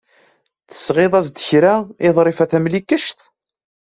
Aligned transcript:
Tesɣiḍ-as-d 0.69 1.37
kra 1.47 1.75
i 2.07 2.09
Ḍrifa 2.15 2.45
Tamlikect. 2.51 3.19